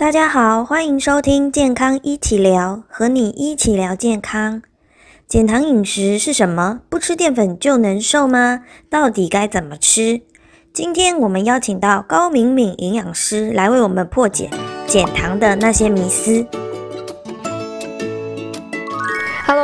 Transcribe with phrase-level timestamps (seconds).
[0.00, 4.62] 大家好，欢迎收听健康一起聊，和你一起聊健康。
[5.28, 6.80] 减糖饮食是什么？
[6.88, 8.62] 不吃淀粉就能瘦吗？
[8.88, 10.22] 到底该怎么吃？
[10.72, 14.48] 今天我们邀请到高敏敏营养师来为我们破解
[14.86, 16.46] 减糖的那些迷思。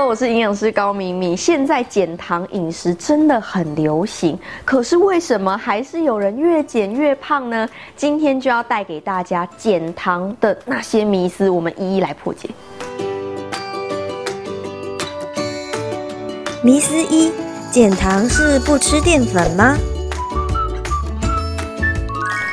[0.07, 1.37] 我是营养师高敏敏。
[1.37, 7.69] 现在减糖饮食真的很流行，可是为什么还是有人越减越胖呢？
[7.97, 12.49] 今天就要带给大家减糖的那些迷思，我们一一来破解。
[16.63, 17.33] 迷思一：
[17.73, 19.77] 减糖是不吃淀粉吗？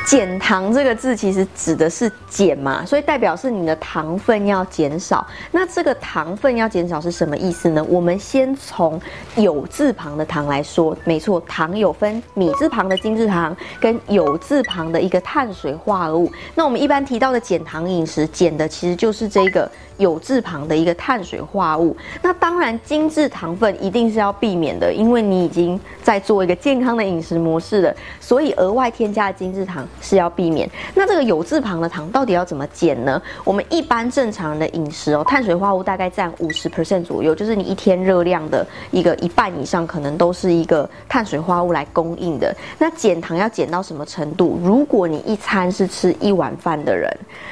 [0.06, 5.26] 减糖这个字其实指的是减嘛，所以代表是你的糖分要减少。
[5.52, 7.84] 那这个糖分要减少是什么意思呢？
[7.90, 9.00] 我们先从
[9.36, 16.32] 有字旁的糖来说，没错，糖有分米字旁的精制糖跟有字旁的一个碳水化合物。
[16.54, 19.70] 那我们一般提到的减糖饮食，减的其实就是这个。
[19.98, 30.70] 有字旁的一个碳水化合物，那当然精致糖分一定是要避免的，因为你已经在做一个健康的饮食模式了，所以额外添加精致糖是要避免。
[30.94, 33.22] 那这个有字旁的糖到底要怎么减呢？
[33.44, 42.56] 我们一般正常人的饮食哦，碳水化合物大概占五十 percent 左右，就是你一天热量的一个一半以上，可能都是一个碳水化合物来供应的。
[42.78, 44.60] 那减糖要减到什么程度？
[44.64, 47.10] 如果你一餐是吃一碗饭的人，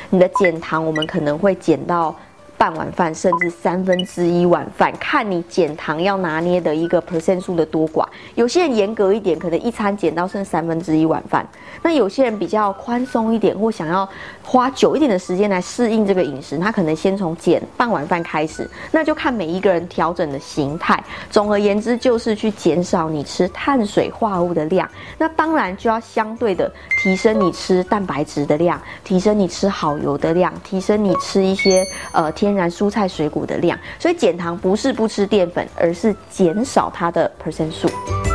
[0.10, 2.16] 你的减糖我们可能会减到。
[2.62, 8.06] 半碗饭，甚至三分之一碗饭，看你减糖要拿捏的一个 percent 数的多寡。
[8.36, 11.44] 有些人严格一点，可能一餐减到剩三分之一碗饭。
[11.82, 14.08] 那有些人比较宽松一点，或想要
[14.44, 18.70] 花久一点的时间来适应这个饮食，他可能先从减半碗饭开始。
[18.92, 21.04] 那就看每一个人调整的形态。
[21.32, 24.88] 总而言之，就是去减少你吃碳水化合物的量。
[25.18, 32.51] 那当然就要相对的提升你吃蛋白质的量，提升你吃好油的量，提升你吃一些呃天。
[32.52, 37.88] 天然蔬菜水果的量，所以减糖不是不吃淀粉，而是减少它的 percent 数。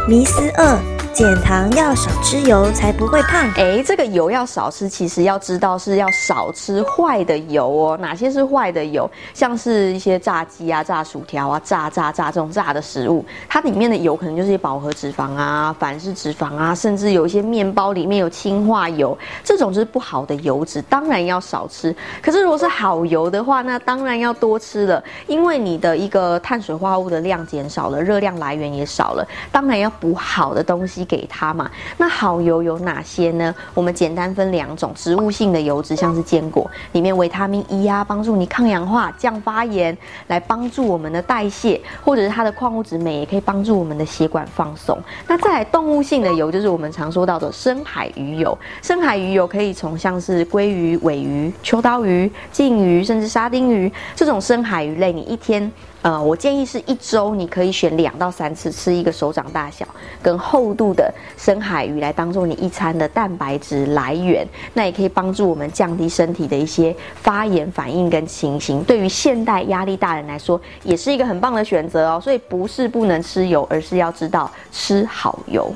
[0.08, 0.78] 迷思二。
[1.12, 3.50] 减糖要少吃油才不会胖。
[3.56, 7.96] 哎，这个油要少吃，其实要知道是要少吃坏的油哦。
[7.98, 9.10] 哪些是坏的油？
[9.32, 21.96] 像是一些炸鸡啊、炸薯条啊、炸炸炸这种炸的食物，它里面的油可能就是一些饱和脂肪啊、反式脂肪啊，甚至有一些面包里面有氢化油，这种就是不好的油脂，当然要少吃。
[22.20, 30.96] 可是如果是好油的话，那当然要多吃了，因为你的一个碳水化合物的量减少了，热量来源也少了，当然要补好的东西。
[31.06, 31.70] 给它嘛？
[31.98, 33.54] 那好油有哪些呢？
[33.74, 39.96] 我们简单分两种：植物性的油脂，像是坚果里面维他命 E 啊，帮助你抗氧化、降发炎，
[40.26, 44.98] 来帮助我们的代谢；或者是它的矿物质镁，也可以帮助我们的血管放松。
[45.28, 48.58] 那再来动物性的油，就是我们常说到的深海鱼油。
[48.82, 55.70] 深海鱼油可以从像是鲑鱼、尾鱼、秋刀鱼、鲭鱼，甚至沙丁鱼这种深海鱼类，你一天。
[56.02, 59.84] 呃，我建议是一周你可以选两到三次吃一个手掌大小
[60.22, 68.82] 跟厚度的深海鱼来当做你一餐的蛋白质来源，那也可以帮助我们降低身体的一些发炎反应跟情形。
[68.84, 72.20] 对于现代压力大人来说，也是一个很棒的选择哦。
[72.20, 75.72] 所以不是不能吃油，而是要知道吃好油。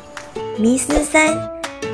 [0.59, 1.29] 迷思三：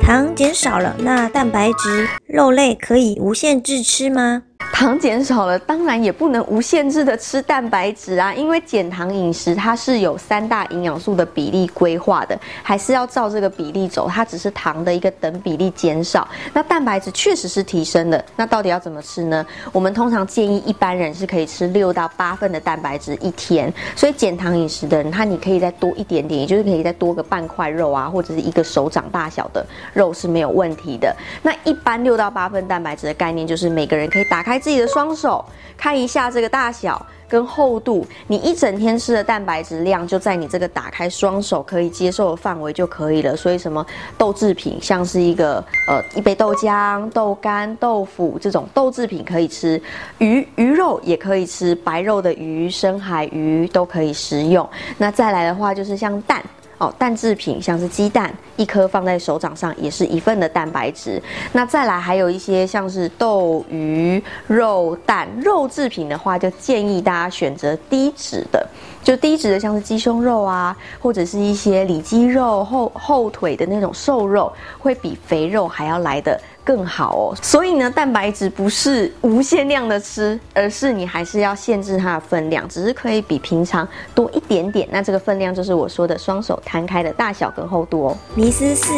[0.01, 4.43] 糖减少了，那蛋白质肉类可以无限制吃吗？
[4.73, 18.23] 糖减少了，当然也不能无限制的吃蛋白质啊，因为减糖饮食它是有三大营养素的比例规划的，还是要照这个比例走，它只是糖的一个等比例减少，那蛋白质确实是提升的。
[18.35, 19.43] 那到底要怎么吃呢？
[19.71, 31.15] 我们通常建议一般人是可以吃六到八份的蛋白质一天，所以减糖饮食的人，他你可以再多一点点，也就是可以再多个半块肉啊，或者是一个手掌大小的肉是没有问题的。
[31.41, 34.57] 那一般六到八份蛋白质的概念就是每个人可以打开。
[34.67, 35.45] 自己的双手
[35.77, 43.33] 看一下这个大小跟厚度，你一整天吃的蛋白质量就在你这个打开双手可以接受的范围就可以了。
[43.35, 43.85] 所以什么
[44.17, 49.81] 豆制品，像是一个呃一杯豆浆、豆干、豆腐这种豆制品可以吃，
[50.17, 54.67] 鱼鱼肉也可以吃，白肉的鱼、深海鱼都可以食用。
[54.97, 56.43] 那再来的话就是像蛋。
[56.79, 61.21] 哦，蛋制品像是鸡蛋，一颗放在手掌上也是一份的蛋白质。
[61.51, 65.27] 那再来还有一些像是豆、鱼、肉、蛋。
[65.41, 68.67] 肉制品的话，就建议大家选择低脂的，
[69.03, 76.39] 就低脂的像是鸡胸肉啊，或者是一些里脊肉、后后腿的那种瘦肉，会比肥肉还要来的。
[76.67, 84.85] 更好哦，所以呢，蛋白质不是无限量的吃，而是你还是要限制它的分量，只是可以比平常多一点点。
[84.91, 88.17] 那这个分量就是我说的双手摊开的大小跟厚度哦。
[88.35, 88.91] 迷思四，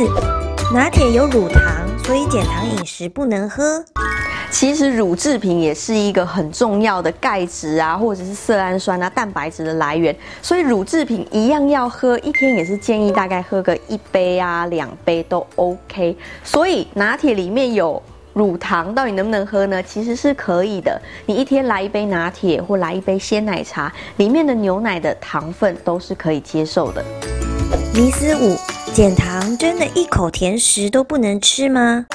[0.73, 1.61] 拿铁有乳糖，
[2.03, 3.85] 所以减糖饮食不能喝。
[4.51, 16.17] 其实乳制品也是一个很重要的钙质啊，或者是色氨酸啊、蛋白质的来源，所以乳制品一样要喝，一天也是建议大概喝个一杯啊、两杯都 OK。
[16.43, 18.01] 所以拿铁里面有
[18.33, 19.81] 乳糖，到底能不能喝呢？
[19.83, 27.05] 其实是可以的，你一天来一杯拿铁或来一杯鲜奶茶，里面的牛奶的糖分都是可以接受的。
[27.93, 28.57] 迷思五：
[28.93, 32.07] 减糖真的一口甜食都不能吃吗？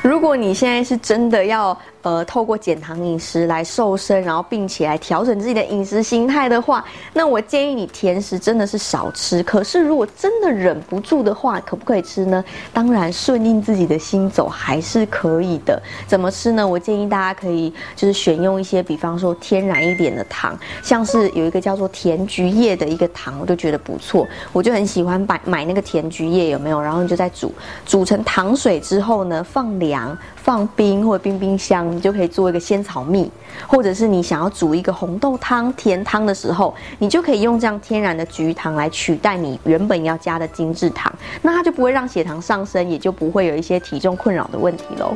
[0.00, 1.78] 如如果你现在是真的要。
[2.02, 6.82] 呃，透过减糖饮食来瘦身，然后并且来调整自己的饮食心态的话，
[7.12, 9.42] 那我建议你甜食真的是少吃。
[9.42, 12.42] 可是如果真的忍不住的话，可不可以吃呢？
[12.72, 15.82] 当然，顺应自己的心走还是可以的。
[16.06, 16.66] 怎么吃呢？
[16.66, 24.26] 我建议大家可以就是选用一些，比方说天然一点的糖，像是有一个叫做甜菊叶的一个糖，我就觉得不错。
[24.52, 26.80] 我就很喜欢买买那个甜菊叶，有没有？
[26.80, 27.52] 然后你就在煮，
[27.84, 31.90] 煮成糖水之后呢，放凉、放冰或者冰冰箱。
[31.90, 33.30] 你就可以做一个仙草蜜，
[33.66, 41.12] 或者是你想要煮一个红豆汤、甜汤的时候，你就可以用这样天然的菊糖来取代你原本要加的精制糖，
[41.42, 45.14] 那它就不会让血糖上升，也就不会有一些体重困扰的问题喽。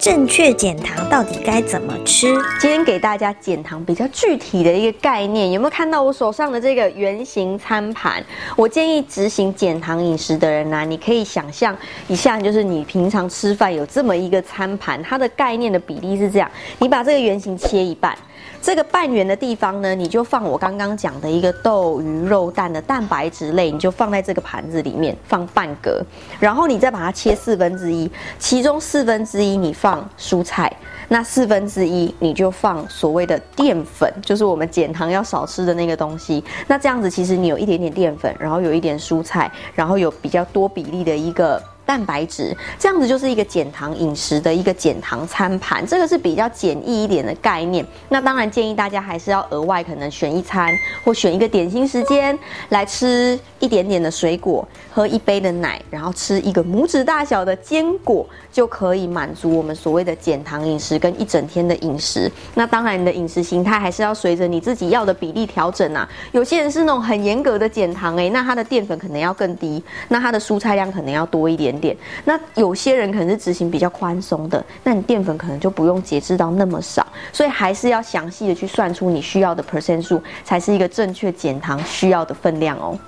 [0.00, 2.34] 正确减糖到底该怎么吃？
[2.58, 8.24] 今天给大家减糖比较具体的一个概念，有没有看到我手上的这个圆形餐盘？
[8.56, 11.76] 我建议执行减糖饮食的人呢，你可以想象
[12.08, 18.16] 一下，就是你平常吃饭有这么一个餐盘，它的概念的比例是这样：你把这个圆形切一半。
[18.62, 26.02] 这个半圆的地方呢，你就放我刚刚讲的一个豆、鱼、肉、蛋的蛋白质类，你就放在这个盘子里面放半格，
[26.38, 30.70] 然后你再把它切四分之一，其中四分之一你放蔬菜，
[31.08, 36.44] 那四分之一你就放所谓的淀粉，就是我们减糖要少吃的那个东西。
[36.66, 41.60] 那这样子其实你有一点点淀粉，然后有一点蔬菜，然后有比较多比例的一个。
[41.90, 47.84] 蛋白质这样子就是一个减糖饮食的一个减糖餐盘，这个是比较简易一点的概念。
[48.08, 50.72] 那当然建议大家还是要额外可能选一餐
[51.02, 52.38] 或选一个点心时间
[52.68, 62.30] 来吃一点点的水果，喝一杯的奶，然后吃一个拇指大小的坚果，就可以满足我们所谓的减糖饮食跟一整天的饮食。
[62.54, 66.08] 那当然你的饮食形态还是要随着你自己要的比例调整啊。
[66.30, 71.79] 有些人是那种很严格的减糖诶，那他的淀粉可能要更低，那他的蔬菜量可能要多一点。
[71.80, 82.98] 点，那有些人可能是执行比较宽松的，那你淀粉可能就不用节制到那么少，所以还是要详细的去算出你需要的 percent 数，才是一个正确减糖需要的分量哦。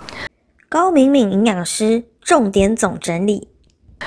[0.68, 3.46] 高敏敏营养师重点总整理。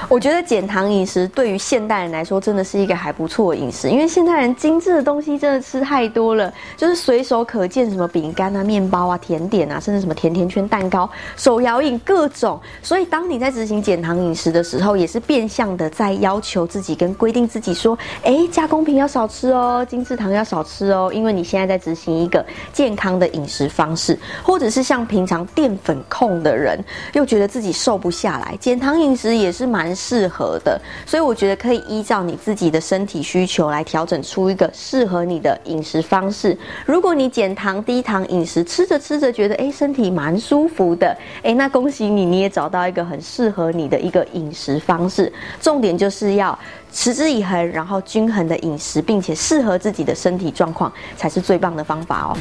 [0.07, 12.59] 我觉得减糖饮食对于现代人来说真的是一个还不错的饮食，因为现代人精致的东西真的吃太多了，就是随手可见什么饼干啊、面包啊、甜点啊，甚至什么甜甜圈、蛋糕、手摇饮各种。
[12.83, 26.77] 所以当你在执行减糖饮食的时候，也是变相的在要求自己跟规定自己说：哎，加工品要少吃哦，精致糖要少吃哦，因为你现在在执行一个健康的饮食方式，或者是像平常淀粉控的人，
[27.13, 29.84] 又觉得自己瘦不下来，减糖饮食也是蛮。
[29.85, 36.57] 蛮适合的，所以我觉得可以依照你自己的身体需求来调整出一个适合你的饮食方式。
[36.87, 45.31] 如果你减糖低糖饮食，吃着吃着觉得哎身体蛮舒服的，哎那恭喜你，你也找到一个很适合你的一个饮食方式。
[45.61, 46.57] 重点就是要
[46.91, 52.37] 持之以恒，然后均衡的饮食，并且适合自己的身体状况，才是最棒的方法哦。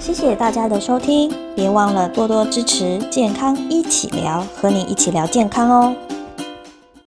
[0.00, 5.94] 谢谢大家的收听，别忘了多多支持健康一起聊，和你一起聊健康哦。